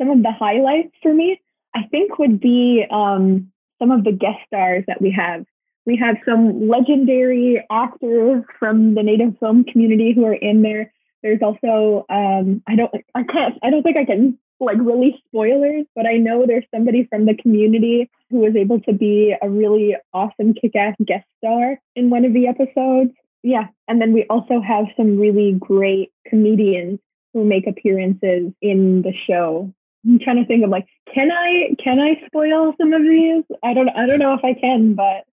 Some 0.00 0.10
of 0.10 0.22
the 0.22 0.32
highlights 0.32 0.92
for 1.02 1.12
me, 1.12 1.40
I 1.74 1.82
think, 1.90 2.18
would 2.18 2.40
be 2.40 2.84
um, 2.90 3.52
some 3.78 3.90
of 3.90 4.04
the 4.04 4.12
guest 4.12 4.38
stars 4.46 4.84
that 4.86 5.02
we 5.02 5.10
have. 5.10 5.44
We 5.88 5.96
have 5.96 6.16
some 6.26 6.68
legendary 6.68 7.64
actors 7.72 8.44
from 8.58 8.94
the 8.94 9.02
Native 9.02 9.38
film 9.40 9.64
community 9.64 10.12
who 10.14 10.26
are 10.26 10.34
in 10.34 10.60
there. 10.60 10.92
There's 11.22 11.40
also 11.40 12.04
um, 12.10 12.62
I 12.66 12.76
don't 12.76 12.92
I 13.14 13.22
can't 13.22 13.54
I 13.62 13.70
don't 13.70 13.82
think 13.82 13.98
I 13.98 14.04
can 14.04 14.36
like 14.60 14.76
release 14.76 15.14
spoilers, 15.28 15.86
but 15.96 16.04
I 16.04 16.18
know 16.18 16.44
there's 16.46 16.66
somebody 16.74 17.06
from 17.08 17.24
the 17.24 17.34
community 17.40 18.10
who 18.28 18.40
was 18.40 18.54
able 18.54 18.82
to 18.82 18.92
be 18.92 19.34
a 19.40 19.48
really 19.48 19.96
awesome 20.12 20.52
kick-ass 20.52 20.94
guest 21.06 21.24
star 21.38 21.80
in 21.96 22.10
one 22.10 22.26
of 22.26 22.34
the 22.34 22.48
episodes. 22.48 23.12
Yeah, 23.42 23.68
and 23.88 23.98
then 23.98 24.12
we 24.12 24.26
also 24.28 24.60
have 24.60 24.84
some 24.94 25.18
really 25.18 25.56
great 25.58 26.12
comedians 26.26 26.98
who 27.32 27.44
make 27.44 27.66
appearances 27.66 28.52
in 28.60 29.00
the 29.00 29.14
show. 29.26 29.72
I'm 30.04 30.18
trying 30.18 30.36
to 30.36 30.46
think 30.46 30.64
of 30.64 30.68
like, 30.68 30.86
can 31.14 31.30
I 31.32 31.74
can 31.82 31.98
I 31.98 32.20
spoil 32.26 32.74
some 32.78 32.92
of 32.92 33.00
these? 33.00 33.44
I 33.64 33.72
don't 33.72 33.88
I 33.88 34.04
don't 34.04 34.18
know 34.18 34.34
if 34.34 34.44
I 34.44 34.52
can, 34.52 34.92
but 34.92 35.24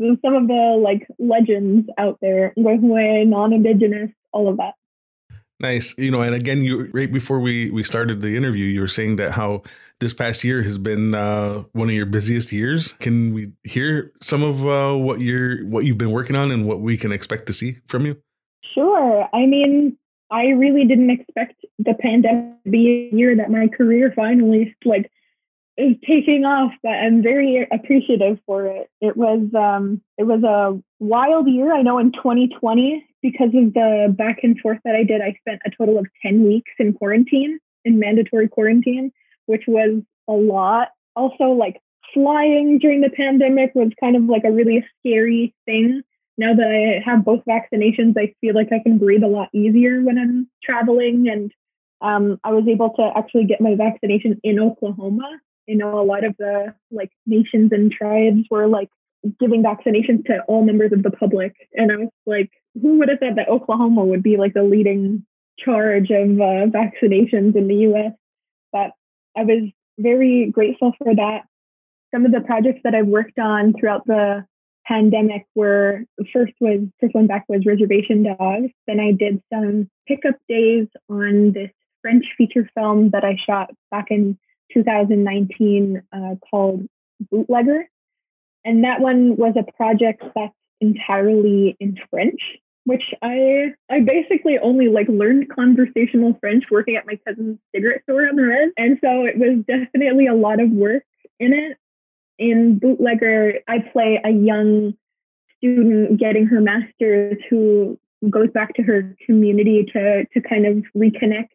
some 0.00 0.34
of 0.34 0.48
the 0.48 0.80
like 0.82 1.06
legends 1.18 1.88
out 1.98 2.18
there, 2.20 2.52
non-indigenous, 2.56 4.10
all 4.32 4.48
of 4.48 4.56
that. 4.58 4.74
Nice. 5.60 5.94
You 5.96 6.10
know, 6.10 6.22
and 6.22 6.34
again, 6.34 6.64
you 6.64 6.90
right 6.92 7.12
before 7.12 7.38
we 7.38 7.70
we 7.70 7.84
started 7.84 8.20
the 8.20 8.36
interview, 8.36 8.64
you 8.64 8.80
were 8.80 8.88
saying 8.88 9.16
that 9.16 9.32
how 9.32 9.62
this 10.00 10.12
past 10.12 10.42
year 10.42 10.62
has 10.62 10.76
been 10.76 11.14
uh, 11.14 11.62
one 11.72 11.88
of 11.88 11.94
your 11.94 12.06
busiest 12.06 12.50
years. 12.50 12.94
Can 12.94 13.32
we 13.32 13.52
hear 13.62 14.12
some 14.20 14.42
of 14.42 14.66
uh, 14.66 14.96
what 14.96 15.20
you're 15.20 15.64
what 15.64 15.84
you've 15.84 15.98
been 15.98 16.10
working 16.10 16.34
on 16.34 16.50
and 16.50 16.66
what 16.66 16.80
we 16.80 16.96
can 16.96 17.12
expect 17.12 17.46
to 17.46 17.52
see 17.52 17.78
from 17.86 18.06
you? 18.06 18.20
Sure. 18.74 19.28
I 19.32 19.46
mean, 19.46 19.96
I 20.32 20.46
really 20.46 20.84
didn't 20.84 21.10
expect 21.10 21.64
the 21.78 21.94
pandemic 22.00 22.64
to 22.64 22.70
be 22.70 23.10
a 23.12 23.16
year 23.16 23.36
that 23.36 23.50
my 23.50 23.68
career 23.68 24.12
finally 24.16 24.74
like 24.84 25.12
is 25.76 25.96
taking 26.06 26.44
off, 26.44 26.72
but 26.82 26.90
I'm 26.90 27.22
very 27.22 27.66
appreciative 27.72 28.38
for 28.46 28.66
it. 28.66 28.90
It 29.00 29.16
was 29.16 29.40
um, 29.54 30.02
it 30.18 30.24
was 30.24 30.42
a 30.42 30.78
wild 30.98 31.48
year. 31.48 31.74
I 31.74 31.82
know 31.82 31.98
in 31.98 32.12
2020 32.12 33.06
because 33.22 33.48
of 33.54 33.72
the 33.72 34.14
back 34.16 34.38
and 34.42 34.58
forth 34.58 34.78
that 34.84 34.96
I 34.96 35.04
did, 35.04 35.20
I 35.22 35.36
spent 35.40 35.62
a 35.64 35.70
total 35.70 35.98
of 35.98 36.06
10 36.22 36.44
weeks 36.44 36.72
in 36.78 36.92
quarantine, 36.92 37.58
in 37.84 37.98
mandatory 37.98 38.48
quarantine, 38.48 39.12
which 39.46 39.64
was 39.66 40.02
a 40.28 40.32
lot. 40.32 40.88
Also, 41.14 41.44
like 41.44 41.80
flying 42.12 42.78
during 42.78 43.00
the 43.00 43.10
pandemic 43.10 43.72
was 43.74 43.90
kind 44.00 44.16
of 44.16 44.24
like 44.24 44.44
a 44.44 44.52
really 44.52 44.84
scary 44.98 45.54
thing. 45.66 46.02
Now 46.38 46.54
that 46.54 46.66
I 46.66 47.08
have 47.08 47.24
both 47.24 47.42
vaccinations, 47.48 48.14
I 48.18 48.34
feel 48.40 48.54
like 48.54 48.72
I 48.72 48.82
can 48.82 48.98
breathe 48.98 49.22
a 49.22 49.28
lot 49.28 49.48
easier 49.52 50.02
when 50.02 50.18
I'm 50.18 50.48
traveling. 50.62 51.28
And 51.28 51.52
um, 52.00 52.40
I 52.42 52.50
was 52.50 52.64
able 52.68 52.90
to 52.90 53.12
actually 53.16 53.44
get 53.44 53.60
my 53.60 53.74
vaccination 53.76 54.40
in 54.42 54.58
Oklahoma. 54.58 55.38
You 55.66 55.76
know, 55.76 55.98
a 55.98 56.04
lot 56.04 56.24
of 56.24 56.36
the 56.38 56.74
like 56.90 57.10
nations 57.26 57.72
and 57.72 57.90
tribes 57.90 58.46
were 58.50 58.66
like 58.66 58.90
giving 59.38 59.62
vaccinations 59.62 60.24
to 60.26 60.40
all 60.48 60.64
members 60.64 60.92
of 60.92 61.02
the 61.02 61.10
public. 61.10 61.54
And 61.74 61.92
I 61.92 61.96
was 61.96 62.08
like, 62.26 62.50
who 62.80 62.98
would 62.98 63.08
have 63.08 63.20
thought 63.20 63.36
that 63.36 63.48
Oklahoma 63.48 64.04
would 64.04 64.22
be 64.22 64.36
like 64.36 64.54
the 64.54 64.64
leading 64.64 65.24
charge 65.58 66.10
of 66.10 66.40
uh, 66.40 66.66
vaccinations 66.66 67.54
in 67.54 67.68
the 67.68 67.86
US? 67.92 68.12
But 68.72 68.90
I 69.36 69.44
was 69.44 69.70
very 69.98 70.50
grateful 70.50 70.92
for 70.98 71.14
that. 71.14 71.42
Some 72.12 72.26
of 72.26 72.32
the 72.32 72.40
projects 72.40 72.80
that 72.84 72.94
I've 72.94 73.06
worked 73.06 73.38
on 73.38 73.74
throughout 73.74 74.06
the 74.06 74.44
pandemic 74.86 75.46
were 75.54 76.04
first 76.32 76.52
was 76.60 76.80
first 77.00 77.14
one 77.14 77.26
back 77.26 77.44
was 77.48 77.64
reservation 77.64 78.24
dogs 78.24 78.70
then 78.86 78.98
i 78.98 79.12
did 79.12 79.40
some 79.52 79.88
pickup 80.08 80.34
days 80.48 80.88
on 81.08 81.52
this 81.52 81.70
french 82.00 82.24
feature 82.36 82.68
film 82.74 83.10
that 83.10 83.24
i 83.24 83.36
shot 83.46 83.70
back 83.90 84.06
in 84.10 84.36
2019 84.72 86.02
uh, 86.12 86.34
called 86.50 86.86
bootlegger 87.30 87.88
and 88.64 88.84
that 88.84 89.00
one 89.00 89.36
was 89.36 89.54
a 89.56 89.70
project 89.72 90.22
that's 90.34 90.54
entirely 90.80 91.76
in 91.80 91.96
French, 92.10 92.40
which 92.84 93.02
I 93.22 93.72
I 93.90 94.00
basically 94.00 94.58
only 94.58 94.88
like 94.88 95.08
learned 95.08 95.48
conversational 95.48 96.36
French 96.40 96.64
working 96.70 96.96
at 96.96 97.06
my 97.06 97.18
cousin's 97.26 97.58
cigarette 97.74 98.02
store 98.04 98.28
on 98.28 98.36
the 98.36 98.42
res. 98.42 98.72
And 98.76 98.98
so 99.02 99.24
it 99.24 99.38
was 99.38 99.64
definitely 99.66 100.26
a 100.26 100.34
lot 100.34 100.60
of 100.60 100.70
work 100.70 101.04
in 101.40 101.52
it. 101.52 101.76
In 102.38 102.78
Bootlegger, 102.78 103.60
I 103.68 103.78
play 103.92 104.20
a 104.24 104.30
young 104.30 104.94
student 105.58 106.18
getting 106.18 106.46
her 106.46 106.60
master's 106.60 107.38
who 107.48 107.98
goes 108.30 108.50
back 108.50 108.74
to 108.74 108.82
her 108.82 109.16
community 109.26 109.84
to 109.92 110.24
to 110.24 110.40
kind 110.40 110.66
of 110.66 110.84
reconnect. 110.96 111.48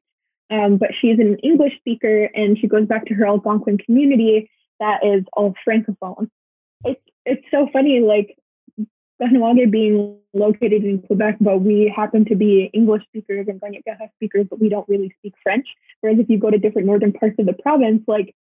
Um, 0.49 0.77
but 0.77 0.91
she's 0.99 1.19
an 1.19 1.37
English 1.43 1.73
speaker 1.77 2.29
and 2.33 2.57
she 2.57 2.67
goes 2.67 2.87
back 2.87 3.05
to 3.07 3.13
her 3.13 3.25
Algonquin 3.25 3.77
community 3.79 4.49
that 4.79 5.03
is 5.03 5.23
all 5.33 5.53
francophone 5.67 6.29
it's 6.85 7.01
it's 7.25 7.43
so 7.51 7.67
funny, 7.71 7.99
like 7.99 8.37
Kahnawake 9.21 9.71
being 9.71 10.17
located 10.33 10.83
in 10.83 11.01
Quebec, 11.01 11.37
but 11.41 11.61
we 11.61 11.91
happen 11.93 12.25
to 12.25 12.35
be 12.35 12.69
English 12.73 13.03
speakers 13.03 13.47
and 13.47 13.59
Kanien'kehá:ka 13.59 14.09
speakers, 14.15 14.47
but 14.49 14.59
we 14.59 14.69
don't 14.69 14.87
really 14.87 15.13
speak 15.19 15.33
French. 15.43 15.67
Whereas 16.01 16.19
if 16.19 16.29
you 16.29 16.37
go 16.37 16.51
to 16.51 16.57
different 16.57 16.87
northern 16.87 17.13
parts 17.13 17.35
of 17.39 17.45
the 17.47 17.53
province, 17.53 18.03
like 18.07 18.35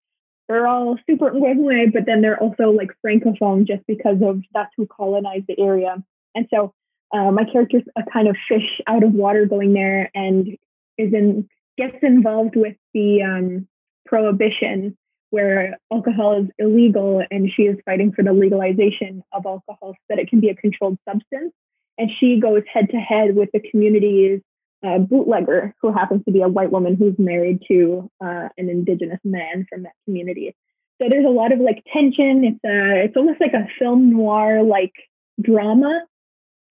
they're 0.48 0.68
all 0.68 0.98
super 1.10 1.32
Onkwehón:we, 1.32 1.94
but 1.94 2.06
then 2.06 2.22
they're 2.22 2.42
also 2.42 2.72
like 2.72 2.92
francophone 3.06 3.66
just 3.66 3.86
because 3.88 4.22
of 4.22 4.44
that's 4.54 4.74
who 4.78 4.86
colonized 4.86 5.48
the 5.48 5.60
area. 5.60 6.04
And 6.36 6.48
so 6.54 6.74
uh, 7.14 7.32
my 7.32 7.46
character's 7.46 7.84
a 7.96 8.04
kind 8.04 8.28
of 8.28 8.36
fish 8.48 8.82
out 8.88 9.04
of 9.04 9.14
water 9.14 9.46
going 9.46 9.74
there 9.74 10.12
and 10.14 10.58
is 10.98 11.14
in 11.14 11.48
gets 11.78 11.98
involved 12.02 12.56
with 12.56 12.76
the 12.94 13.22
um, 13.22 13.68
prohibition 14.06 14.98
where 15.32 15.78
alcohol 15.92 16.42
is 16.42 16.50
illegal 16.60 17.22
and 17.30 17.52
she 17.54 17.64
is 17.64 17.78
fighting 17.86 18.12
for 18.14 18.24
the 18.24 18.32
legalization 18.32 19.22
of 19.34 19.46
alcohol 19.46 19.92
so 19.94 19.96
that 20.08 20.20
it 20.20 20.30
can 20.30 20.40
be 20.40 20.50
a 20.50 20.56
controlled 20.56 20.98
substance. 21.08 21.52
And 21.98 22.10
she 22.20 22.40
goes 22.40 22.64
head 22.72 22.90
to 22.92 22.98
head 22.98 23.36
with 23.36 23.50
the 23.54 23.60
community's 23.60 24.42
uh, 24.86 25.00
bootlegger, 25.00 25.74
who 25.82 25.92
happens 25.92 26.24
to 26.26 26.32
be 26.32 26.42
a 26.42 26.48
white 26.48 26.72
woman 26.72 26.96
who's 26.96 27.16
married 27.18 27.60
to 27.68 28.10
uh, 28.24 28.50
an 28.58 28.70
indigenous 28.70 29.20
man 29.24 29.66
from 29.70 29.84
that 29.84 29.94
community. 30.06 30.56
So 31.02 31.10
there's 31.10 31.26
a 31.26 31.30
lot 31.30 31.52
of 31.52 31.60
like 31.60 31.84
tension. 31.92 32.44
It's 32.46 32.60
a, 32.66 33.06
it's 33.06 33.18
almost 33.18 33.42
like 33.42 33.54
a 33.54 33.68
film 33.80 34.12
noir 34.12 34.64
like 34.64 34.94
drama. 35.42 36.02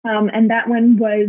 Um, 0.04 0.30
and 0.33 0.50
that 0.50 0.69
one 0.69 0.99
was 0.99 1.28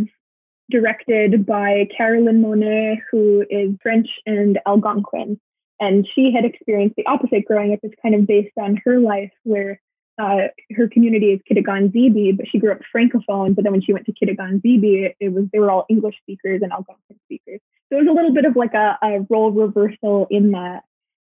directed 0.70 1.44
by 1.44 1.88
Caroline 1.96 2.42
Monnet, 2.42 2.98
who 3.10 3.44
is 3.50 3.70
French 3.82 4.08
and 4.26 4.58
Algonquin. 4.66 5.40
And 5.80 6.06
she 6.14 6.32
had 6.32 6.44
experienced 6.44 6.96
the 6.96 7.06
opposite 7.06 7.44
growing 7.44 7.72
up. 7.72 7.80
It's 7.82 7.94
kind 8.00 8.14
of 8.14 8.26
based 8.26 8.56
on 8.56 8.80
her 8.84 9.00
life, 9.00 9.32
where 9.42 9.80
uh, 10.20 10.48
her 10.76 10.88
community 10.88 11.32
is 11.32 11.40
Kitigan 11.50 11.92
Zibi, 11.92 12.36
but 12.36 12.46
she 12.48 12.58
grew 12.58 12.72
up 12.72 12.80
francophone. 12.94 13.54
But 13.54 13.64
then 13.64 13.72
when 13.72 13.82
she 13.82 13.92
went 13.92 14.06
to 14.06 14.12
Kitigan 14.12 14.62
Zibi, 14.62 15.06
it, 15.06 15.16
it 15.18 15.32
was 15.32 15.44
they 15.52 15.58
were 15.58 15.70
all 15.70 15.86
English 15.88 16.16
speakers 16.22 16.60
and 16.62 16.72
Algonquin 16.72 17.18
speakers. 17.24 17.60
So 17.88 17.98
it 17.98 18.04
was 18.04 18.08
a 18.08 18.14
little 18.14 18.32
bit 18.32 18.44
of 18.44 18.54
like 18.54 18.74
a, 18.74 18.98
a 19.02 19.26
role 19.28 19.50
reversal 19.50 20.26
in 20.30 20.52
that. 20.52 20.84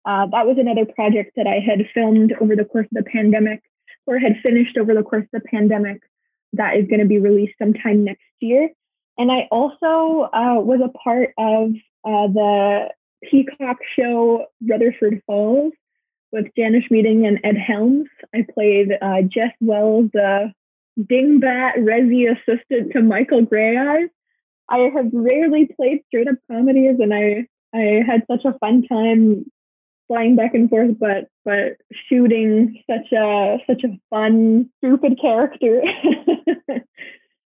Uh, 0.06 0.28
that 0.32 0.46
was 0.46 0.58
another 0.60 0.86
project 0.86 1.32
that 1.38 1.48
I 1.48 1.60
had 1.60 1.88
filmed 1.94 2.34
over 2.42 2.56
the 2.56 2.66
course 2.66 2.88
of 2.96 3.04
the 3.04 3.10
pandemic, 3.10 3.64
or 4.06 4.20
had 4.20 4.36
finished 4.44 4.78
over 4.78 4.94
the 4.94 5.04
course 5.04 5.26
of 5.34 5.42
the 5.42 5.48
pandemic. 5.50 6.02
That 6.52 6.76
is 6.76 6.88
going 6.88 7.00
to 7.00 7.08
be 7.08 7.20
released 7.20 7.56
sometime 7.58 8.04
next 8.04 8.22
year. 8.40 8.70
And 9.18 9.32
I 9.32 9.48
also 9.52 10.30
uh, 10.34 10.60
was 10.60 10.82
a 10.84 10.90
part 10.90 11.34
of 11.38 11.72
uh, 12.04 12.28
the 12.28 12.90
Peacock 13.30 13.78
show 13.98 14.46
Rutherford 14.68 15.22
Falls 15.26 15.74
with 16.32 16.48
Jana 16.58 16.80
Schmieding 16.82 17.28
and 17.28 17.40
Ed 17.44 17.58
Helms. 17.58 18.08
I 18.34 18.46
played 18.54 18.90
uh, 19.02 19.22
Wells, 19.62 20.10
the 20.14 20.52
dingbat 21.00 21.78
resi 21.78 22.26
assistant 22.32 22.94
to 22.94 23.02
Michael 23.02 23.46
Greyeyes. 23.46 24.10
I 24.70 24.78
have 24.96 25.10
rarely 25.14 25.70
played 25.78 26.02
straight 26.08 26.28
up 26.28 26.36
comedies, 26.50 26.98
and 27.00 27.14
I 27.14 27.48
I 27.74 28.04
had 28.06 28.24
such 28.30 28.46
a 28.46 28.58
fun 28.60 28.84
time 28.88 29.46
flying 30.08 30.36
back 30.36 30.54
and 30.54 30.70
forth, 30.70 30.98
but 31.00 31.28
but 31.46 31.78
shooting 32.10 32.82
such 32.90 33.12
a 33.12 33.58
such 33.68 33.84
a 33.84 34.00
fun 34.10 34.70
stupid 34.78 35.20
character. 35.22 35.82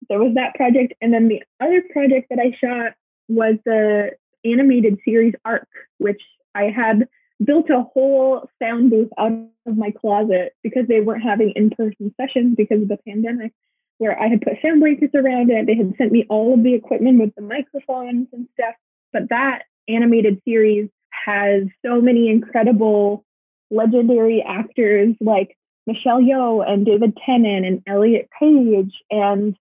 there 0.09 0.19
was 0.19 0.35
that 0.35 0.55
project, 0.55 0.95
and 1.01 1.13
then 1.13 1.29
the 1.29 1.43
other 1.61 1.83
project 1.93 2.29
that 2.31 2.39
I 2.39 2.57
shot 2.59 2.95
was 3.29 3.57
the 3.65 4.11
animated 4.45 4.99
series 5.05 5.35
Ark, 5.45 5.69
which 5.99 6.23
I 6.55 6.65
had 6.65 7.09
built 7.45 7.69
a 7.71 7.83
whole 7.83 8.49
sound 8.63 8.91
booth 8.91 9.11
out 9.19 9.33
of 9.67 9.77
my 9.77 9.91
closet 9.91 10.55
because 10.63 10.87
they 10.89 11.01
weren't 11.01 11.23
having 11.23 11.53
in-person 11.55 12.15
sessions 12.21 12.55
because 12.57 12.83
of 12.83 12.89
the 12.89 12.99
pandemic 13.07 13.53
where 13.99 14.19
I 14.21 14.29
had 14.29 14.43
put 14.43 14.55
sound 14.63 14.81
breakers 14.81 15.11
around 15.15 15.51
it. 15.51 15.67
They 15.67 15.75
had 15.75 15.95
sent 15.97 16.13
me 16.13 16.27
all 16.29 16.55
of 16.55 16.63
the 16.63 16.75
equipment 16.75 17.21
with 17.21 17.35
the 17.35 17.43
microphones 17.43 18.29
and 18.33 18.49
stuff. 18.55 18.75
But 19.13 19.31
that 19.31 19.63
animated 19.89 20.41
series 20.45 20.89
has 21.25 21.65
so 21.85 22.01
many 22.01 22.29
incredible 22.29 23.25
legendary 23.71 24.43
actors 24.47 25.15
like 25.21 25.57
Michelle 25.87 26.21
Yeoh 26.21 26.69
and 26.69 26.85
David 26.85 27.17
Tennant 27.25 27.65
and 27.65 27.83
Elliot 27.87 28.29
Page 28.39 28.93
and 29.11 29.57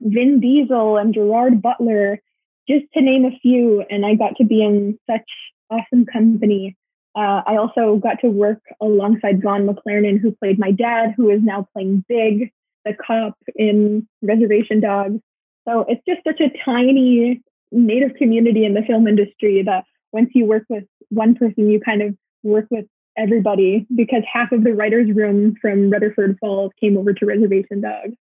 Vin 0.00 0.40
Diesel 0.40 0.96
and 0.96 1.14
Gerard 1.14 1.62
Butler, 1.62 2.20
just 2.68 2.86
to 2.94 3.02
name 3.02 3.24
a 3.24 3.38
few. 3.40 3.84
And 3.90 4.04
I 4.04 4.14
got 4.14 4.36
to 4.36 4.44
be 4.44 4.62
in 4.62 4.98
such 5.08 5.28
awesome 5.70 6.06
company. 6.06 6.76
Uh, 7.16 7.42
I 7.46 7.56
also 7.56 7.96
got 7.96 8.20
to 8.20 8.28
work 8.28 8.60
alongside 8.80 9.42
Zahn 9.42 9.66
McClarnon, 9.66 10.20
who 10.20 10.32
played 10.32 10.58
my 10.58 10.70
dad, 10.70 11.14
who 11.16 11.30
is 11.30 11.40
now 11.42 11.66
playing 11.72 12.04
Big, 12.08 12.52
the 12.84 12.94
cop 12.94 13.36
in 13.56 14.06
Reservation 14.22 14.80
Dogs. 14.80 15.20
So 15.68 15.84
it's 15.88 16.02
just 16.08 16.20
such 16.26 16.40
a 16.40 16.52
tiny 16.64 17.42
native 17.72 18.16
community 18.16 18.64
in 18.64 18.74
the 18.74 18.82
film 18.82 19.06
industry 19.06 19.62
that 19.64 19.84
once 20.12 20.30
you 20.34 20.46
work 20.46 20.64
with 20.68 20.84
one 21.08 21.34
person, 21.34 21.70
you 21.70 21.80
kind 21.80 22.02
of 22.02 22.16
work 22.42 22.66
with 22.70 22.86
everybody 23.16 23.86
because 23.94 24.22
half 24.32 24.52
of 24.52 24.64
the 24.64 24.72
writers' 24.72 25.10
room 25.14 25.54
from 25.60 25.90
Rutherford 25.90 26.38
Falls 26.40 26.72
came 26.80 26.96
over 26.96 27.12
to 27.12 27.26
Reservation 27.26 27.80
Dogs. 27.80 28.14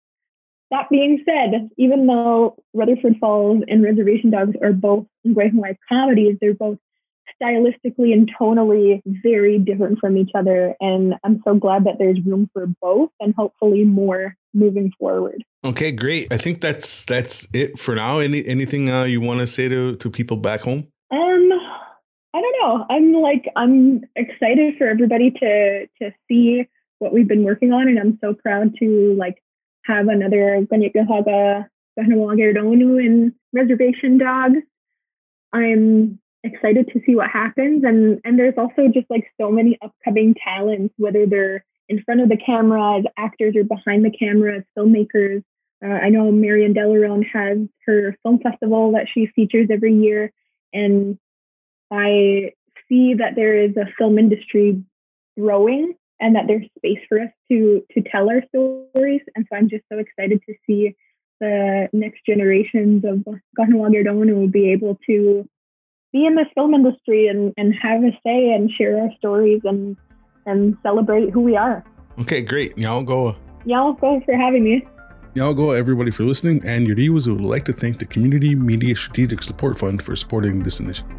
That 0.71 0.89
being 0.89 1.23
said, 1.25 1.69
even 1.77 2.05
though 2.05 2.55
Rutherford 2.73 3.17
Falls 3.19 3.63
and 3.67 3.83
Reservation 3.83 4.29
Dogs 4.29 4.55
are 4.61 4.71
both 4.71 5.05
black 5.25 5.47
and 5.47 5.57
white 5.57 5.77
comedies, 5.89 6.37
they're 6.39 6.53
both 6.53 6.77
stylistically 7.41 8.13
and 8.13 8.29
tonally 8.39 9.01
very 9.05 9.57
different 9.57 9.99
from 9.99 10.17
each 10.17 10.31
other. 10.35 10.75
And 10.79 11.15
I'm 11.23 11.41
so 11.45 11.55
glad 11.55 11.85
that 11.85 11.95
there's 11.97 12.19
room 12.25 12.49
for 12.53 12.67
both 12.81 13.09
and 13.19 13.33
hopefully 13.35 13.83
more 13.83 14.35
moving 14.53 14.91
forward. 14.99 15.43
Okay, 15.63 15.91
great. 15.91 16.31
I 16.31 16.37
think 16.37 16.61
that's 16.61 17.05
that's 17.05 17.47
it 17.53 17.79
for 17.79 17.95
now. 17.95 18.19
Any 18.19 18.45
anything 18.45 18.89
uh, 18.89 19.03
you 19.03 19.21
want 19.21 19.39
to 19.39 19.47
say 19.47 19.67
to 19.67 19.95
to 19.95 20.09
people 20.09 20.37
back 20.37 20.61
home? 20.61 20.87
Um, 21.11 21.49
I 22.33 22.41
don't 22.41 22.55
know. 22.61 22.85
I'm 22.89 23.13
like 23.13 23.45
I'm 23.55 24.01
excited 24.15 24.75
for 24.77 24.87
everybody 24.87 25.31
to 25.31 25.87
to 26.01 26.11
see 26.27 26.67
what 26.99 27.13
we've 27.13 27.27
been 27.27 27.43
working 27.43 27.71
on, 27.71 27.87
and 27.87 27.99
I'm 27.99 28.17
so 28.21 28.33
proud 28.33 28.75
to 28.79 29.15
like 29.17 29.41
have 29.89 30.07
another 30.07 30.65
Kanien'kehá:ka 30.71 31.67
in 31.97 33.33
Reservation 33.51 34.17
Dogs. 34.17 34.61
I'm 35.51 36.19
excited 36.43 36.87
to 36.93 37.01
see 37.05 37.15
what 37.15 37.29
happens, 37.29 37.83
and 37.83 38.21
and 38.23 38.37
there's 38.37 38.57
also 38.57 38.87
just 38.93 39.09
like 39.09 39.25
so 39.41 39.51
many 39.51 39.77
upcoming 39.81 40.35
talents, 40.35 40.93
whether 40.97 41.25
they're 41.25 41.65
in 41.89 42.03
front 42.03 42.21
of 42.21 42.29
the 42.29 42.37
camera 42.37 42.99
as 42.99 43.05
actors 43.17 43.55
or 43.55 43.63
behind 43.63 44.05
the 44.05 44.11
camera 44.11 44.57
as 44.57 44.63
filmmakers. 44.77 45.43
Uh, 45.83 45.97
I 46.05 46.09
know 46.09 46.31
Marion 46.31 46.73
Delarone 46.73 47.25
has 47.33 47.57
her 47.85 48.15
film 48.21 48.39
festival 48.39 48.91
that 48.91 49.07
she 49.11 49.25
features 49.35 49.69
every 49.71 49.95
year, 49.95 50.31
and 50.71 51.17
I 51.89 52.51
see 52.87 53.15
that 53.15 53.35
there 53.35 53.55
is 53.55 53.75
a 53.75 53.91
film 53.97 54.19
industry 54.19 54.83
growing 55.37 55.95
and 56.19 56.35
that 56.35 56.45
there's 56.47 56.65
space 56.77 56.99
for 57.07 57.19
us 57.19 57.29
to 57.51 57.83
to 57.91 58.01
tell 58.01 58.29
our 58.29 58.43
stories. 58.49 59.21
And 59.35 59.45
so 59.49 59.57
I'm 59.57 59.69
just 59.69 59.83
so 59.91 59.99
excited 59.99 60.41
to 60.47 60.53
see 60.65 60.95
the 61.39 61.87
next 61.93 62.21
generations 62.25 63.03
of 63.05 63.25
Kahnawake 63.57 64.05
will 64.13 64.47
be 64.47 64.71
able 64.71 64.97
to 65.07 65.47
be 66.11 66.25
in 66.25 66.35
this 66.35 66.47
film 66.55 66.73
industry 66.73 67.27
and, 67.27 67.53
and 67.55 67.73
have 67.81 68.03
a 68.03 68.11
say 68.25 68.51
and 68.51 68.69
share 68.71 68.99
our 68.99 69.09
stories 69.17 69.61
and 69.63 69.95
and 70.45 70.77
celebrate 70.83 71.29
who 71.29 71.41
we 71.41 71.55
are. 71.55 71.83
Okay, 72.19 72.41
great. 72.41 72.77
Y'all 72.77 73.03
go. 73.03 73.27
Uh, 73.29 73.35
Y'all 73.65 73.93
go 73.93 74.21
for 74.25 74.35
having 74.35 74.63
me. 74.63 74.85
Y'all 75.35 75.53
go, 75.53 75.71
everybody, 75.71 76.11
for 76.11 76.23
listening. 76.23 76.61
And 76.65 76.87
Iorì:wase 76.87 77.27
would 77.27 77.41
like 77.41 77.65
to 77.65 77.73
thank 77.73 77.99
the 77.99 78.05
Community 78.05 78.55
Media 78.55 78.95
Strategic 78.95 79.43
Support 79.43 79.77
Fund 79.77 80.01
for 80.01 80.15
supporting 80.15 80.63
this 80.63 80.79
initiative. 80.79 81.15